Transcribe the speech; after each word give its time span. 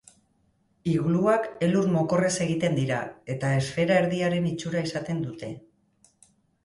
Igluak 0.93 1.43
elur-mokorrez 1.67 2.33
egiten 2.45 2.79
dira, 2.79 2.99
eta 3.37 3.53
esfera-erdiaren 3.61 4.49
itxura 4.53 4.83
izaten 4.91 5.25
dute. 5.27 5.53